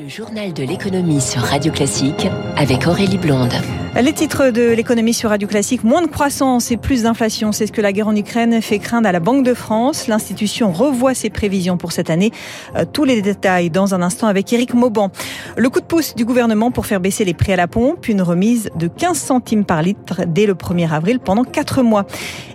Le 0.00 0.08
journal 0.08 0.54
de 0.54 0.62
l'économie 0.62 1.20
sur 1.20 1.42
Radio 1.42 1.70
Classique 1.70 2.26
avec 2.56 2.86
Aurélie 2.86 3.18
Blonde. 3.18 3.52
Les 4.00 4.14
titres 4.14 4.48
de 4.48 4.70
l'économie 4.70 5.12
sur 5.12 5.28
Radio 5.28 5.46
Classique, 5.46 5.84
moins 5.84 6.00
de 6.00 6.06
croissance 6.06 6.70
et 6.70 6.78
plus 6.78 7.02
d'inflation, 7.02 7.52
c'est 7.52 7.66
ce 7.66 7.72
que 7.72 7.82
la 7.82 7.92
guerre 7.92 8.08
en 8.08 8.16
Ukraine 8.16 8.62
fait 8.62 8.78
craindre 8.78 9.06
à 9.06 9.12
la 9.12 9.20
Banque 9.20 9.44
de 9.44 9.52
France. 9.52 10.06
L'institution 10.08 10.72
revoit 10.72 11.12
ses 11.12 11.28
prévisions 11.28 11.76
pour 11.76 11.92
cette 11.92 12.08
année. 12.08 12.30
Euh, 12.74 12.86
tous 12.90 13.04
les 13.04 13.20
détails 13.20 13.68
dans 13.68 13.94
un 13.94 14.00
instant 14.00 14.28
avec 14.28 14.50
Éric 14.50 14.72
Mauban. 14.72 15.10
Le 15.58 15.68
coup 15.68 15.80
de 15.80 15.84
pouce 15.84 16.14
du 16.14 16.24
gouvernement 16.24 16.70
pour 16.70 16.86
faire 16.86 17.00
baisser 17.00 17.26
les 17.26 17.34
prix 17.34 17.52
à 17.52 17.56
la 17.56 17.68
pompe, 17.68 18.08
une 18.08 18.22
remise 18.22 18.70
de 18.74 18.86
15 18.86 19.18
centimes 19.18 19.66
par 19.66 19.82
litre 19.82 20.22
dès 20.26 20.46
le 20.46 20.54
1er 20.54 20.90
avril 20.90 21.18
pendant 21.18 21.44
4 21.44 21.82
mois. 21.82 22.06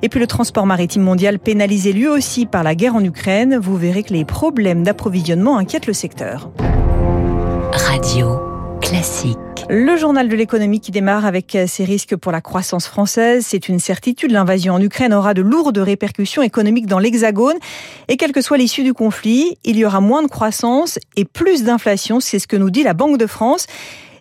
Et 0.02 0.10
puis 0.10 0.20
le 0.20 0.26
transport 0.26 0.66
maritime 0.66 1.04
mondial 1.04 1.38
pénalisé 1.38 1.94
lui 1.94 2.08
aussi 2.08 2.48
par 2.48 2.64
la 2.64 2.74
guerre 2.74 2.96
en 2.96 3.04
Ukraine. 3.04 3.60
Vous 3.62 3.78
verrez 3.78 4.02
que 4.02 4.14
les 4.14 4.26
problèmes 4.26 4.82
d'approvisionnement 4.82 5.60
inquiètent 5.60 5.88
le 5.88 5.94
secteur. 5.94 6.50
Radio 7.74 8.40
Classique. 8.82 9.38
Le 9.70 9.98
journal 9.98 10.28
de 10.30 10.36
l'économie 10.36 10.80
qui 10.80 10.92
démarre 10.92 11.26
avec 11.26 11.58
ses 11.68 11.84
risques 11.84 12.16
pour 12.16 12.32
la 12.32 12.42
croissance 12.42 12.88
française. 12.88 13.46
C'est 13.48 13.70
une 13.70 13.80
certitude. 13.80 14.32
L'invasion 14.32 14.76
en 14.76 14.82
Ukraine 14.82 15.14
aura 15.14 15.34
de 15.34 15.42
lourdes 15.42 15.78
répercussions 15.78 16.42
économiques 16.42 16.88
dans 16.88 17.00
l'Hexagone. 17.00 17.58
Et 18.08 18.18
quelle 18.18 18.32
que 18.32 18.42
soit 18.42 18.58
l'issue 18.58 18.84
du 18.84 18.94
conflit, 18.94 19.58
il 19.64 19.78
y 19.78 19.86
aura 19.86 20.02
moins 20.02 20.24
de 20.24 20.28
croissance 20.28 21.00
et 21.16 21.26
plus 21.26 21.64
d'inflation. 21.64 22.20
C'est 22.20 22.40
ce 22.40 22.48
que 22.48 22.58
nous 22.58 22.70
dit 22.70 22.84
la 22.84 22.94
Banque 22.94 23.18
de 23.18 23.28
France. 23.28 23.68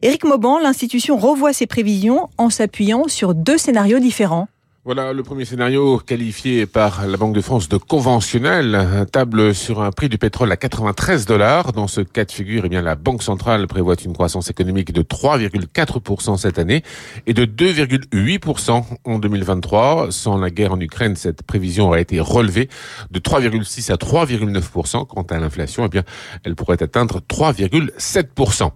Éric 0.03 0.25
Mauban, 0.25 0.59
l'institution 0.59 1.17
revoit 1.17 1.53
ses 1.53 1.67
prévisions 1.67 2.29
en 2.39 2.51
s'appuyant 2.51 3.09
sur 3.09 3.35
deux 3.35 3.59
scénarios 3.59 3.99
différents. 3.99 4.49
Voilà 4.87 5.13
le 5.13 5.25
premier 5.25 5.45
scénario 5.45 5.99
qualifié 5.99 6.65
par 6.65 7.09
la 7.09 7.17
Banque 7.17 7.35
de 7.35 7.41
France 7.41 7.69
de 7.69 7.77
conventionnel, 7.77 9.05
table 9.11 9.53
sur 9.53 9.83
un 9.83 9.91
prix 9.91 10.09
du 10.09 10.17
pétrole 10.17 10.53
à 10.53 10.57
93 10.57 11.27
dollars. 11.27 11.73
Dans 11.73 11.89
ce 11.89 12.03
cas 12.03 12.25
de 12.25 12.31
figure, 12.31 12.63
eh 12.67 12.69
bien, 12.69 12.83
la 12.83 12.95
Banque 12.95 13.25
centrale 13.25 13.67
prévoit 13.67 13.97
une 14.05 14.13
croissance 14.13 14.49
économique 14.49 14.93
de 14.93 15.03
3,4% 15.03 16.37
cette 16.37 16.61
année 16.61 16.85
et 17.27 17.35
de 17.35 17.45
2,8% 17.47 18.85
en 19.03 19.19
2023. 19.19 20.13
Sans 20.13 20.39
la 20.39 20.51
guerre 20.51 20.75
en 20.75 20.81
Ukraine, 20.81 21.17
cette 21.17 21.43
prévision 21.43 21.89
aurait 21.89 22.03
été 22.03 22.21
relevée 22.21 22.69
de 23.11 23.19
3,6 23.19 23.91
à 23.91 23.97
3,9%. 23.97 25.05
Quant 25.09 25.23
à 25.23 25.41
l'inflation, 25.41 25.85
eh 25.85 25.89
bien, 25.89 26.05
elle 26.45 26.55
pourrait 26.55 26.81
atteindre 26.81 27.21
3,7%. 27.29 28.71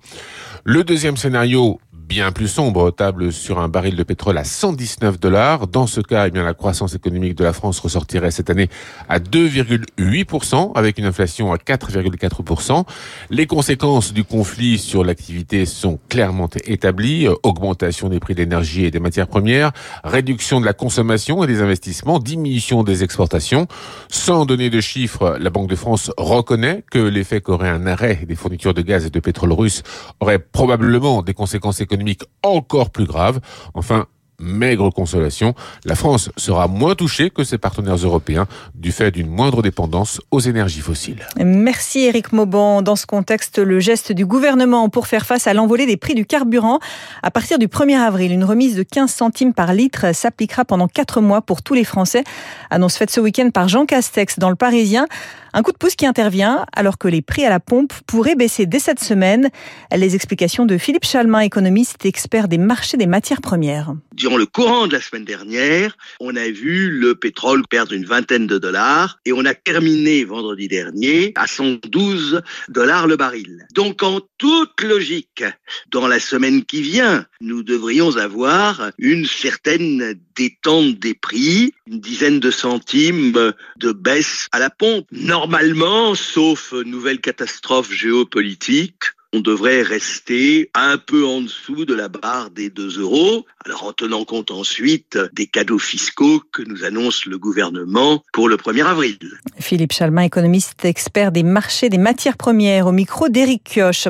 Le 0.65 0.85
deuxième 0.85 1.17
scénario 1.17 1.81
bien 2.11 2.33
plus 2.33 2.49
sombre, 2.49 2.91
table 2.91 3.33
sur 3.33 3.61
un 3.61 3.69
baril 3.69 3.95
de 3.95 4.03
pétrole 4.03 4.37
à 4.37 4.43
119 4.43 5.21
dollars. 5.21 5.69
Dans 5.69 5.87
ce 5.87 6.01
cas, 6.01 6.27
eh 6.27 6.33
bien, 6.33 6.43
la 6.43 6.55
croissance 6.55 6.97
économique 6.97 7.37
de 7.37 7.45
la 7.45 7.53
France 7.53 7.79
ressortirait 7.79 8.33
cette 8.33 8.51
année 8.51 8.69
à 9.09 9.21
2,8% 9.21 10.73
avec 10.75 10.99
une 10.99 11.05
inflation 11.05 11.53
à 11.53 11.57
4,4%. 11.57 12.85
Les 13.31 13.47
conséquences 13.47 14.13
du 14.13 14.25
conflit 14.25 14.77
sur 14.77 15.05
l'activité 15.05 15.67
sont 15.67 16.01
clairement 16.09 16.51
établies. 16.65 17.29
Augmentation 17.45 18.09
des 18.09 18.19
prix 18.19 18.35
de 18.35 18.41
l'énergie 18.41 18.87
et 18.87 18.91
des 18.91 18.99
matières 18.99 19.29
premières, 19.29 19.71
réduction 20.03 20.61
de 20.61 20.67
la 20.67 20.73
consommation 20.73 21.45
et 21.45 21.47
des 21.47 21.63
investissements, 21.63 22.19
diminution 22.19 22.83
des 22.83 23.05
exportations. 23.05 23.69
Sans 24.09 24.47
donner 24.47 24.69
de 24.69 24.81
chiffres, 24.81 25.37
la 25.39 25.51
Banque 25.51 25.71
de 25.71 25.77
France 25.77 26.11
reconnaît 26.19 26.83
que 26.91 26.99
l'effet 26.99 27.41
qu'aurait 27.41 27.69
un 27.69 27.87
arrêt 27.87 28.25
des 28.27 28.35
fournitures 28.35 28.75
de 28.75 28.83
gaz 28.83 29.07
et 29.07 29.11
de 29.11 29.21
pétrole 29.21 29.53
russe 29.53 29.85
aurait 30.19 30.41
probablement 30.41 31.23
des 31.23 31.35
conséquences 31.35 31.81
économiques 31.81 32.00
encore 32.43 32.91
plus 32.91 33.07
grave. 33.07 33.41
Enfin, 33.75 34.07
maigre 34.41 34.91
consolation, 34.91 35.55
la 35.85 35.95
France 35.95 36.31
sera 36.37 36.69
moins 36.69 36.95
touchée 36.95 37.31
que 37.31 37.45
ses 37.45 37.59
partenaires 37.59 37.97
européens 37.97 38.47
du 38.75 38.93
fait 38.93 39.11
d'une 39.11 39.29
moindre 39.29 39.63
dépendance 39.63 40.21
aux 40.31 40.41
énergies 40.41 40.81
fossiles. 40.81 41.27
Merci 41.39 42.01
Eric 42.01 42.33
Mauban. 42.33 42.83
Dans 42.83 42.97
ce 42.97 43.07
contexte, 43.07 43.59
le 43.59 43.81
geste 43.81 44.13
du 44.13 44.27
gouvernement 44.27 44.89
pour 44.89 45.07
faire 45.07 45.27
face 45.27 45.47
à 45.47 45.55
l'envolée 45.55 45.87
des 45.87 45.97
prix 45.97 46.15
du 46.15 46.27
carburant. 46.27 46.79
À 47.23 47.31
partir 47.31 47.59
du 47.59 47.69
1er 47.69 47.99
avril, 47.99 48.33
une 48.33 48.45
remise 48.45 48.77
de 48.77 48.83
15 48.83 49.11
centimes 49.11 49.55
par 49.55 49.75
litre 49.75 50.15
s'appliquera 50.15 50.65
pendant 50.65 50.89
4 50.89 51.21
mois 51.21 51.43
pour 51.43 51.63
tous 51.63 51.75
les 51.75 51.85
Français. 51.85 52.25
Annonce 52.71 52.97
faite 52.97 53.11
ce 53.11 53.21
week-end 53.21 53.51
par 53.51 53.69
Jean 53.69 53.87
Castex 53.87 54.39
dans 54.39 54.51
le 54.51 54.57
Parisien. 54.57 55.07
Un 55.53 55.63
coup 55.63 55.73
de 55.73 55.77
pouce 55.77 55.97
qui 55.97 56.07
intervient 56.07 56.65
alors 56.73 56.97
que 56.97 57.09
les 57.09 57.23
prix 57.23 57.45
à 57.45 57.51
la 57.51 57.59
pompe 57.59 57.93
pourraient 58.07 58.37
baisser 58.37 58.67
dès 58.67 58.79
cette 58.79 59.01
semaine. 59.01 59.51
Les 59.95 60.15
explications 60.15 60.65
de 60.65 60.79
Philippe 60.79 61.05
Chalmin, 61.05 61.41
économiste 61.41 62.05
et 62.05 62.09
expert 62.09 62.47
des 62.47 62.59
marchés 62.59 62.97
des 62.97 63.07
matières 63.07 63.41
premières. 63.41 63.95
Durant 64.15 64.30
le 64.37 64.47
courant 64.47 64.87
de 64.87 64.93
la 64.93 65.01
semaine 65.01 65.25
dernière, 65.25 65.97
on 66.21 66.37
a 66.37 66.49
vu 66.49 66.91
le 66.91 67.15
pétrole 67.15 67.67
perdre 67.67 67.93
une 67.93 68.05
vingtaine 68.05 68.47
de 68.47 68.59
dollars 68.59 69.19
et 69.25 69.33
on 69.33 69.45
a 69.45 69.55
terminé 69.55 70.25
vendredi 70.25 70.69
dernier 70.69 71.33
à 71.37 71.47
112 71.47 72.43
dollars 72.69 73.07
le 73.07 73.17
baril. 73.17 73.67
Donc 73.75 74.03
en 74.03 74.21
toute 74.39 74.81
logique, 74.83 75.45
dans 75.91 76.07
la 76.07 76.21
semaine 76.21 76.65
qui 76.65 76.83
vient, 76.83 77.27
nous 77.41 77.63
devrions 77.63 78.17
avoir 78.17 78.91
une 78.99 79.27
certaine 79.27 80.15
détente 80.37 80.99
des 80.99 81.15
prix, 81.15 81.73
une 81.87 82.01
dizaine 82.01 82.41
de 82.41 82.51
centimes 82.51 83.53
de 83.77 83.93
baisse 83.93 84.49
à 84.53 84.59
la 84.59 84.71
pompe 84.71 85.07
normalement, 85.13 86.15
sauf 86.15 86.73
nouvelle 86.73 87.21
catastrophe 87.21 87.93
géopolitique, 87.93 89.05
on 89.33 89.41
devrait 89.41 89.83
rester 89.83 90.71
un 90.75 90.99
peu 90.99 91.25
en 91.25 91.41
dessous 91.41 91.85
de 91.85 91.95
la 91.95 92.09
barre 92.09 92.51
des 92.51 92.69
2 92.69 93.01
euros, 93.01 93.47
alors 93.65 93.85
en 93.85 93.93
tenant 93.93 94.25
compte 94.25 94.51
ensuite 94.51 95.17
des 95.33 95.47
cadeaux 95.47 95.79
fiscaux 95.79 96.43
que 96.53 96.63
nous 96.63 96.85
annonce 96.85 97.27
le 97.27 97.39
gouvernement 97.39 98.25
pour 98.33 98.49
le 98.49 98.57
1er 98.57 98.85
avril. 98.85 99.19
Philippe 99.61 99.93
Chalmin, 99.93 100.23
économiste 100.23 100.85
expert 100.85 101.31
des 101.31 101.45
marchés 101.45 101.89
des 101.89 101.99
matières 101.99 102.37
premières, 102.37 102.89
au 102.89 102.93
micro 102.93 103.29
d'Éric 103.29 103.63
Kioch. 103.65 104.09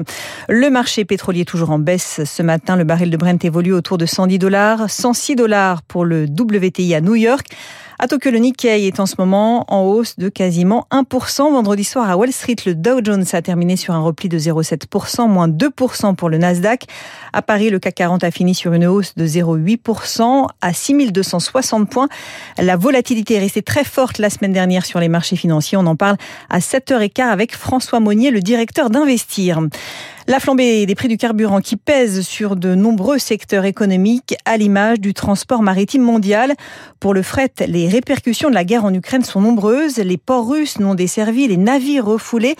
Le 0.48 0.70
marché 0.70 1.04
pétrolier 1.04 1.44
toujours 1.44 1.70
en 1.70 1.78
baisse. 1.78 2.22
Ce 2.24 2.42
matin, 2.42 2.76
le 2.76 2.84
baril 2.84 3.10
de 3.10 3.16
Brent 3.16 3.44
évolue 3.44 3.74
autour 3.74 3.98
de 3.98 4.06
110 4.06 4.38
dollars, 4.38 4.88
106 4.88 5.36
dollars 5.36 5.82
pour 5.82 6.06
le 6.06 6.24
WTI 6.24 6.94
à 6.94 7.00
New 7.02 7.14
York. 7.14 7.46
À 8.02 8.08
Tokyo, 8.08 8.30
le 8.30 8.38
Nikkei 8.38 8.86
est 8.86 8.98
en 8.98 9.04
ce 9.04 9.16
moment 9.18 9.66
en 9.68 9.82
hausse 9.82 10.16
de 10.16 10.30
quasiment 10.30 10.86
1%. 10.90 11.52
Vendredi 11.52 11.84
soir 11.84 12.08
à 12.08 12.16
Wall 12.16 12.32
Street, 12.32 12.56
le 12.64 12.74
Dow 12.74 13.00
Jones 13.04 13.26
a 13.34 13.42
terminé 13.42 13.76
sur 13.76 13.92
un 13.92 14.00
repli 14.00 14.30
de 14.30 14.38
0,7%, 14.38 15.28
moins 15.28 15.48
2% 15.48 16.14
pour 16.14 16.30
le 16.30 16.38
Nasdaq. 16.38 16.86
À 17.34 17.42
Paris, 17.42 17.68
le 17.68 17.78
CAC 17.78 17.96
40 17.96 18.24
a 18.24 18.30
fini 18.30 18.54
sur 18.54 18.72
une 18.72 18.86
hausse 18.86 19.14
de 19.16 19.26
0,8% 19.26 20.46
à 20.62 20.72
6260 20.72 21.90
points. 21.90 22.08
La 22.56 22.78
volatilité 22.78 23.34
est 23.34 23.40
restée 23.40 23.60
très 23.60 23.84
forte 23.84 24.16
la 24.16 24.30
semaine 24.30 24.54
dernière 24.54 24.86
sur 24.86 24.98
les 24.98 25.08
marchés 25.08 25.36
financiers. 25.36 25.76
On 25.76 25.84
en 25.84 25.96
parle 25.96 26.16
à 26.48 26.60
7h15 26.60 27.20
avec 27.28 27.54
François 27.54 28.00
Monnier, 28.00 28.30
le 28.30 28.40
directeur 28.40 28.88
d'Investir. 28.88 29.60
La 30.30 30.38
flambée 30.38 30.86
des 30.86 30.94
prix 30.94 31.08
du 31.08 31.16
carburant 31.16 31.60
qui 31.60 31.74
pèse 31.74 32.20
sur 32.20 32.54
de 32.54 32.76
nombreux 32.76 33.18
secteurs 33.18 33.64
économiques 33.64 34.36
à 34.44 34.56
l'image 34.58 35.00
du 35.00 35.12
transport 35.12 35.60
maritime 35.60 36.02
mondial. 36.02 36.54
Pour 37.00 37.14
le 37.14 37.22
fret, 37.22 37.50
les 37.66 37.88
répercussions 37.88 38.48
de 38.48 38.54
la 38.54 38.62
guerre 38.62 38.84
en 38.84 38.94
Ukraine 38.94 39.24
sont 39.24 39.40
nombreuses. 39.40 39.96
Les 39.96 40.18
ports 40.18 40.48
russes 40.48 40.78
non 40.78 40.94
desservis, 40.94 41.48
les 41.48 41.56
navires 41.56 42.04
refoulés. 42.04 42.54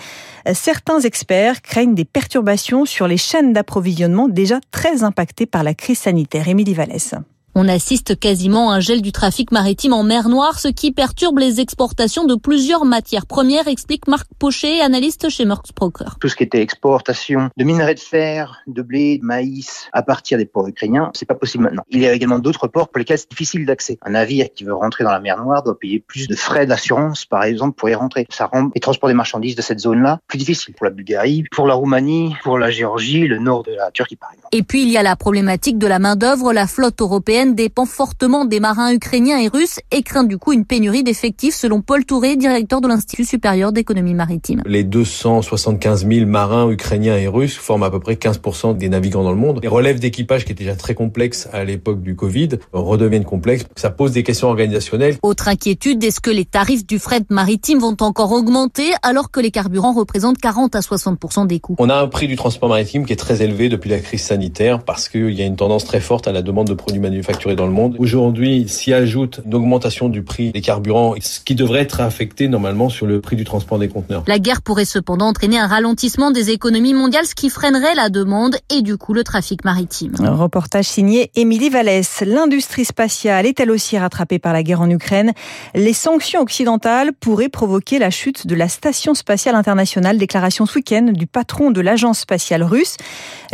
Certains 0.53 0.99
experts 0.99 1.61
craignent 1.61 1.95
des 1.95 2.03
perturbations 2.03 2.83
sur 2.83 3.07
les 3.07 3.15
chaînes 3.15 3.53
d'approvisionnement 3.53 4.27
déjà 4.27 4.59
très 4.71 5.05
impactées 5.05 5.45
par 5.45 5.63
la 5.63 5.73
crise 5.73 5.99
sanitaire. 5.99 6.49
Émilie 6.49 6.73
Vallès. 6.73 7.15
On 7.53 7.67
assiste 7.67 8.17
quasiment 8.17 8.71
à 8.71 8.75
un 8.75 8.79
gel 8.79 9.01
du 9.01 9.11
trafic 9.11 9.51
maritime 9.51 9.91
en 9.91 10.03
mer 10.03 10.29
Noire, 10.29 10.57
ce 10.57 10.69
qui 10.69 10.93
perturbe 10.93 11.39
les 11.39 11.59
exportations 11.59 12.23
de 12.23 12.35
plusieurs 12.35 12.85
matières 12.85 13.25
premières, 13.25 13.67
explique 13.67 14.07
Marc 14.07 14.27
Pochet, 14.39 14.79
analyste 14.79 15.27
chez 15.27 15.43
Merckx 15.43 15.73
Broker. 15.75 16.15
Tout 16.21 16.29
ce 16.29 16.37
qui 16.37 16.43
était 16.43 16.61
exportation 16.61 17.49
de 17.57 17.63
minerais 17.65 17.95
de 17.95 17.99
fer, 17.99 18.61
de 18.67 18.81
blé, 18.81 19.17
de 19.17 19.25
maïs 19.25 19.89
à 19.91 20.01
partir 20.01 20.37
des 20.37 20.45
ports 20.45 20.69
ukrainiens, 20.69 21.11
c'est 21.13 21.25
pas 21.25 21.35
possible 21.35 21.65
maintenant. 21.65 21.83
Il 21.89 21.99
y 21.99 22.07
a 22.07 22.13
également 22.13 22.39
d'autres 22.39 22.69
ports 22.69 22.87
pour 22.87 22.99
lesquels 22.99 23.17
c'est 23.17 23.29
difficile 23.29 23.65
d'accès. 23.65 23.99
Un 24.01 24.11
navire 24.11 24.47
qui 24.55 24.63
veut 24.63 24.73
rentrer 24.73 25.03
dans 25.03 25.11
la 25.11 25.19
mer 25.19 25.37
Noire 25.37 25.61
doit 25.61 25.77
payer 25.77 25.99
plus 25.99 26.29
de 26.29 26.35
frais 26.37 26.65
d'assurance, 26.65 27.25
par 27.25 27.43
exemple, 27.43 27.75
pour 27.75 27.89
y 27.89 27.95
rentrer. 27.95 28.27
Ça 28.29 28.45
rend 28.45 28.69
les 28.73 28.79
transports 28.79 29.09
des 29.09 29.13
marchandises 29.13 29.57
de 29.57 29.61
cette 29.61 29.79
zone-là 29.79 30.21
plus 30.27 30.37
difficiles 30.37 30.73
pour 30.73 30.85
la 30.85 30.91
Bulgarie, 30.91 31.43
pour 31.51 31.67
la 31.67 31.73
Roumanie, 31.73 32.33
pour 32.43 32.57
la 32.57 32.71
Géorgie, 32.71 33.27
le 33.27 33.39
nord 33.39 33.63
de 33.63 33.73
la 33.73 33.91
Turquie, 33.91 34.15
par 34.15 34.31
exemple. 34.31 34.47
Et 34.53 34.63
puis 34.63 34.83
il 34.83 34.89
y 34.89 34.97
a 34.97 35.03
la 35.03 35.17
problématique 35.17 35.77
de 35.77 35.87
la 35.87 35.99
main-d'œuvre. 35.99 36.53
La 36.53 36.65
flotte 36.65 37.01
européenne 37.01 37.40
dépend 37.47 37.85
fortement 37.85 38.45
des 38.45 38.59
marins 38.59 38.93
ukrainiens 38.93 39.39
et 39.39 39.47
russes 39.47 39.79
et 39.91 40.03
craint 40.03 40.23
du 40.23 40.37
coup 40.37 40.53
une 40.53 40.65
pénurie 40.65 41.03
d'effectifs 41.03 41.55
selon 41.55 41.81
Paul 41.81 42.05
Touré, 42.05 42.35
directeur 42.35 42.81
de 42.81 42.87
l'Institut 42.87 43.25
supérieur 43.25 43.71
d'économie 43.71 44.13
maritime. 44.13 44.61
Les 44.65 44.83
275 44.83 46.07
000 46.07 46.25
marins 46.27 46.69
ukrainiens 46.69 47.17
et 47.17 47.27
russes 47.27 47.57
forment 47.57 47.83
à 47.83 47.89
peu 47.89 47.99
près 47.99 48.13
15% 48.13 48.77
des 48.77 48.89
navigants 48.89 49.23
dans 49.23 49.31
le 49.31 49.37
monde. 49.37 49.59
Les 49.61 49.67
relèves 49.67 49.99
d'équipage 49.99 50.45
qui 50.45 50.51
étaient 50.51 50.63
déjà 50.63 50.75
très 50.75 50.93
complexes 50.93 51.49
à 51.51 51.63
l'époque 51.63 52.01
du 52.01 52.15
Covid 52.15 52.49
redeviennent 52.73 53.25
complexes. 53.25 53.65
Ça 53.75 53.89
pose 53.89 54.11
des 54.11 54.23
questions 54.23 54.47
organisationnelles. 54.49 55.17
Autre 55.23 55.47
inquiétude, 55.47 56.03
est-ce 56.03 56.21
que 56.21 56.31
les 56.31 56.45
tarifs 56.45 56.85
du 56.85 56.99
fret 56.99 57.23
maritime 57.29 57.79
vont 57.79 57.97
encore 58.01 58.31
augmenter 58.31 58.91
alors 59.01 59.31
que 59.31 59.39
les 59.39 59.51
carburants 59.51 59.93
représentent 59.93 60.37
40 60.37 60.75
à 60.75 60.79
60% 60.79 61.47
des 61.47 61.59
coûts? 61.59 61.75
On 61.79 61.89
a 61.89 61.95
un 61.95 62.07
prix 62.07 62.27
du 62.27 62.35
transport 62.35 62.69
maritime 62.69 63.05
qui 63.05 63.13
est 63.13 63.17
très 63.17 63.41
élevé 63.41 63.67
depuis 63.69 63.89
la 63.89 63.99
crise 63.99 64.21
sanitaire 64.21 64.83
parce 64.83 65.09
qu'il 65.09 65.33
y 65.33 65.41
a 65.41 65.45
une 65.45 65.55
tendance 65.55 65.85
très 65.85 66.01
forte 66.01 66.27
à 66.27 66.31
la 66.31 66.43
demande 66.43 66.67
de 66.67 66.73
produits 66.75 66.99
manufacturés 66.99 67.30
facturés 67.31 67.55
dans 67.55 67.65
le 67.65 67.71
monde. 67.71 67.95
Aujourd'hui, 67.97 68.67
s'y 68.67 68.91
ajoute 68.93 69.39
une 69.45 69.55
augmentation 69.55 70.09
du 70.09 70.21
prix 70.21 70.51
des 70.51 70.61
carburants, 70.61 71.15
ce 71.21 71.39
qui 71.39 71.55
devrait 71.55 71.79
être 71.79 72.01
affecté 72.01 72.49
normalement 72.49 72.89
sur 72.89 73.05
le 73.05 73.21
prix 73.21 73.37
du 73.37 73.45
transport 73.45 73.79
des 73.79 73.87
conteneurs. 73.87 74.23
La 74.27 74.37
guerre 74.37 74.61
pourrait 74.61 74.85
cependant 74.85 75.27
entraîner 75.27 75.57
un 75.57 75.67
ralentissement 75.67 76.31
des 76.31 76.49
économies 76.49 76.93
mondiales, 76.93 77.25
ce 77.25 77.35
qui 77.35 77.49
freinerait 77.49 77.95
la 77.95 78.09
demande 78.09 78.57
et 78.69 78.81
du 78.81 78.97
coup 78.97 79.13
le 79.13 79.23
trafic 79.23 79.63
maritime. 79.63 80.13
Un 80.19 80.35
reportage 80.35 80.85
signé 80.85 81.31
Émilie 81.35 81.69
Vallès. 81.69 82.21
L'industrie 82.25 82.83
spatiale 82.83 83.45
est 83.45 83.59
elle 83.59 83.71
aussi 83.71 83.97
rattrapée 83.97 84.39
par 84.39 84.51
la 84.51 84.63
guerre 84.63 84.81
en 84.81 84.89
Ukraine. 84.89 85.31
Les 85.73 85.93
sanctions 85.93 86.41
occidentales 86.41 87.13
pourraient 87.13 87.49
provoquer 87.49 87.97
la 87.97 88.09
chute 88.09 88.45
de 88.45 88.55
la 88.55 88.67
station 88.67 89.13
spatiale 89.13 89.55
internationale. 89.55 90.17
Déclaration 90.17 90.65
ce 90.65 90.75
week-end 90.75 91.11
du 91.13 91.27
patron 91.27 91.71
de 91.71 91.79
l'agence 91.79 92.19
spatiale 92.19 92.63
russe. 92.63 92.97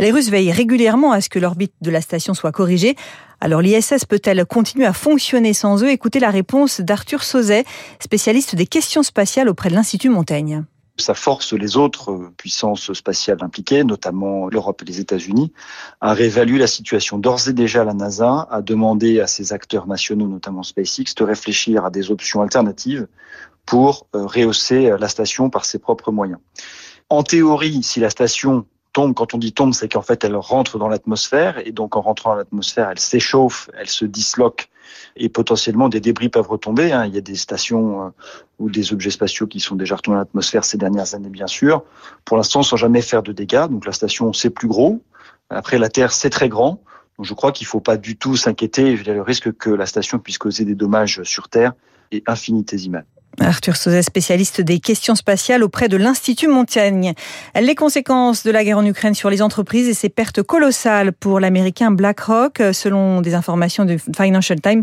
Les 0.00 0.10
Russes 0.10 0.30
veillent 0.30 0.52
régulièrement 0.52 1.12
à 1.12 1.20
ce 1.20 1.28
que 1.28 1.38
l'orbite 1.38 1.74
de 1.80 1.90
la 1.90 2.00
station 2.00 2.34
soit 2.34 2.52
corrigée. 2.52 2.96
Alors 3.40 3.62
l'ISS 3.62 4.04
peut-elle 4.08 4.44
continuer 4.46 4.84
à 4.84 4.92
fonctionner 4.92 5.52
sans 5.52 5.82
eux? 5.84 5.90
Écoutez 5.90 6.18
la 6.18 6.30
réponse 6.30 6.80
d'Arthur 6.80 7.22
Sauzet, 7.22 7.64
spécialiste 8.00 8.56
des 8.56 8.66
questions 8.66 9.04
spatiales 9.04 9.48
auprès 9.48 9.68
de 9.68 9.74
l'Institut 9.74 10.08
Montaigne. 10.08 10.64
Ça 11.00 11.14
force 11.14 11.52
les 11.52 11.76
autres 11.76 12.32
puissances 12.36 12.92
spatiales 12.92 13.38
impliquées, 13.40 13.84
notamment 13.84 14.48
l'Europe 14.48 14.82
et 14.82 14.84
les 14.84 14.98
États-Unis, 14.98 15.52
à 16.00 16.12
réévaluer 16.12 16.58
la 16.58 16.66
situation. 16.66 17.18
D'ores 17.18 17.48
et 17.48 17.52
déjà, 17.52 17.84
la 17.84 17.94
NASA 17.94 18.48
a 18.50 18.60
demandé 18.62 19.20
à 19.20 19.28
ses 19.28 19.52
acteurs 19.52 19.86
nationaux, 19.86 20.26
notamment 20.26 20.64
SpaceX, 20.64 21.14
de 21.16 21.22
réfléchir 21.22 21.84
à 21.84 21.90
des 21.90 22.10
options 22.10 22.42
alternatives 22.42 23.06
pour 23.64 24.08
euh, 24.16 24.26
rehausser 24.26 24.90
la 24.98 25.06
station 25.06 25.50
par 25.50 25.64
ses 25.64 25.78
propres 25.78 26.10
moyens. 26.10 26.40
En 27.10 27.22
théorie, 27.22 27.84
si 27.84 28.00
la 28.00 28.10
station 28.10 28.66
tombe, 28.92 29.14
quand 29.14 29.34
on 29.34 29.38
dit 29.38 29.52
tombe, 29.52 29.74
c'est 29.74 29.88
qu'en 29.88 30.02
fait 30.02 30.24
elle 30.24 30.36
rentre 30.36 30.78
dans 30.78 30.88
l'atmosphère 30.88 31.58
et 31.66 31.72
donc 31.72 31.96
en 31.96 32.00
rentrant 32.00 32.30
dans 32.30 32.36
l'atmosphère, 32.36 32.88
elle 32.90 32.98
s'échauffe, 32.98 33.70
elle 33.78 33.88
se 33.88 34.04
disloque 34.04 34.68
et 35.16 35.28
potentiellement 35.28 35.88
des 35.88 36.00
débris 36.00 36.28
peuvent 36.28 36.48
retomber. 36.48 36.92
Hein. 36.92 37.06
Il 37.06 37.14
y 37.14 37.18
a 37.18 37.20
des 37.20 37.36
stations 37.36 38.06
euh, 38.06 38.08
ou 38.58 38.70
des 38.70 38.92
objets 38.92 39.10
spatiaux 39.10 39.46
qui 39.46 39.60
sont 39.60 39.76
déjà 39.76 39.96
retombés 39.96 40.16
dans 40.16 40.20
l'atmosphère 40.20 40.64
ces 40.64 40.78
dernières 40.78 41.14
années, 41.14 41.28
bien 41.28 41.46
sûr. 41.46 41.84
Pour 42.24 42.36
l'instant, 42.36 42.62
sans 42.62 42.76
jamais 42.76 43.02
faire 43.02 43.22
de 43.22 43.32
dégâts. 43.32 43.66
Donc 43.68 43.86
la 43.86 43.92
station, 43.92 44.32
c'est 44.32 44.50
plus 44.50 44.68
gros. 44.68 45.00
Après, 45.50 45.78
la 45.78 45.88
Terre, 45.88 46.12
c'est 46.12 46.30
très 46.30 46.48
grand. 46.48 46.82
Donc 47.18 47.26
je 47.26 47.34
crois 47.34 47.52
qu'il 47.52 47.64
ne 47.64 47.70
faut 47.70 47.80
pas 47.80 47.96
du 47.96 48.16
tout 48.16 48.36
s'inquiéter. 48.36 48.96
Le 48.96 49.22
risque 49.22 49.52
que 49.52 49.70
la 49.70 49.86
station 49.86 50.18
puisse 50.18 50.38
causer 50.38 50.64
des 50.64 50.74
dommages 50.74 51.22
sur 51.24 51.48
Terre 51.48 51.72
est 52.10 52.28
infinitésimal. 52.28 53.04
Arthur 53.40 53.76
Sauzet, 53.76 54.02
spécialiste 54.02 54.60
des 54.60 54.80
questions 54.80 55.14
spatiales 55.14 55.62
auprès 55.62 55.88
de 55.88 55.96
l'Institut 55.96 56.48
Montaigne. 56.48 57.14
Les 57.60 57.74
conséquences 57.74 58.42
de 58.44 58.50
la 58.50 58.64
guerre 58.64 58.78
en 58.78 58.84
Ukraine 58.84 59.14
sur 59.14 59.30
les 59.30 59.42
entreprises 59.42 59.88
et 59.88 59.94
ses 59.94 60.08
pertes 60.08 60.42
colossales 60.42 61.12
pour 61.12 61.38
l'américain 61.38 61.90
BlackRock. 61.90 62.60
Selon 62.72 63.20
des 63.20 63.34
informations 63.34 63.84
du 63.84 63.98
Financial 63.98 64.60
Times, 64.60 64.82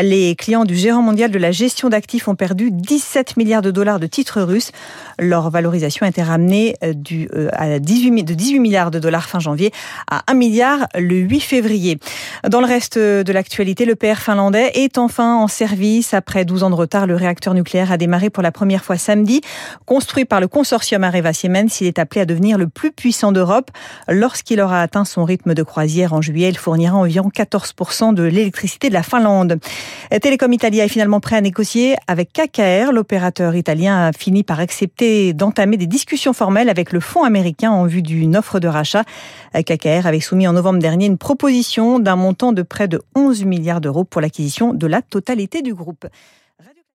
les 0.00 0.34
clients 0.34 0.64
du 0.64 0.76
gérant 0.76 1.02
mondial 1.02 1.30
de 1.30 1.38
la 1.38 1.52
gestion 1.52 1.88
d'actifs 1.88 2.26
ont 2.28 2.34
perdu 2.34 2.70
17 2.70 3.36
milliards 3.36 3.62
de 3.62 3.70
dollars 3.70 4.00
de 4.00 4.06
titres 4.06 4.40
russes. 4.40 4.72
Leur 5.18 5.50
valorisation 5.50 6.06
a 6.06 6.08
été 6.08 6.22
ramenée 6.22 6.76
euh, 6.82 6.94
euh, 7.34 7.48
à 7.52 7.78
18, 7.78 8.22
de 8.24 8.34
18 8.34 8.60
milliards 8.60 8.90
de 8.90 8.98
dollars 8.98 9.28
fin 9.28 9.40
janvier 9.40 9.72
à 10.10 10.22
1 10.28 10.34
milliard 10.34 10.86
le 10.98 11.16
8 11.16 11.40
février. 11.40 11.98
Dans 12.48 12.60
le 12.60 12.66
reste 12.66 12.98
de 12.98 13.32
l'actualité, 13.32 13.84
le 13.84 13.96
PR 13.96 14.16
finlandais 14.16 14.70
est 14.74 14.96
enfin 14.96 15.36
en 15.36 15.48
service. 15.48 16.14
Après 16.14 16.44
12 16.44 16.62
ans 16.62 16.70
de 16.70 16.74
retard, 16.74 17.06
le 17.06 17.16
réacteur 17.16 17.52
a 17.88 17.96
démarré 17.96 18.30
pour 18.30 18.42
la 18.42 18.52
première 18.52 18.84
fois 18.84 18.98
samedi. 18.98 19.40
Construit 19.86 20.24
par 20.24 20.40
le 20.40 20.48
consortium 20.48 21.04
Areva 21.04 21.32
Siemens, 21.32 21.80
il 21.80 21.86
est 21.86 21.98
appelé 21.98 22.20
à 22.20 22.24
devenir 22.24 22.58
le 22.58 22.68
plus 22.68 22.92
puissant 22.92 23.32
d'Europe. 23.32 23.70
Lorsqu'il 24.08 24.60
aura 24.60 24.82
atteint 24.82 25.04
son 25.04 25.24
rythme 25.24 25.54
de 25.54 25.62
croisière 25.62 26.12
en 26.12 26.20
juillet, 26.20 26.48
il 26.48 26.58
fournira 26.58 26.96
environ 26.96 27.30
14% 27.34 28.14
de 28.14 28.22
l'électricité 28.22 28.88
de 28.88 28.94
la 28.94 29.02
Finlande. 29.02 29.58
Télécom 30.20 30.52
Italia 30.52 30.84
est 30.84 30.88
finalement 30.88 31.20
prêt 31.20 31.36
à 31.36 31.40
négocier 31.40 31.96
avec 32.06 32.32
KKR. 32.32 32.92
L'opérateur 32.92 33.54
italien 33.54 34.08
a 34.08 34.12
fini 34.12 34.42
par 34.42 34.60
accepter 34.60 35.32
d'entamer 35.32 35.76
des 35.76 35.86
discussions 35.86 36.32
formelles 36.32 36.68
avec 36.68 36.92
le 36.92 37.00
fonds 37.00 37.24
américain 37.24 37.70
en 37.70 37.86
vue 37.86 38.02
d'une 38.02 38.36
offre 38.36 38.60
de 38.60 38.68
rachat. 38.68 39.04
KKR 39.54 40.06
avait 40.06 40.20
soumis 40.20 40.48
en 40.48 40.52
novembre 40.52 40.78
dernier 40.80 41.06
une 41.06 41.18
proposition 41.18 41.98
d'un 41.98 42.16
montant 42.16 42.52
de 42.52 42.62
près 42.62 42.88
de 42.88 43.00
11 43.14 43.44
milliards 43.44 43.80
d'euros 43.80 44.04
pour 44.04 44.20
l'acquisition 44.20 44.74
de 44.74 44.86
la 44.86 45.02
totalité 45.02 45.62
du 45.62 45.74
groupe. 45.74 46.06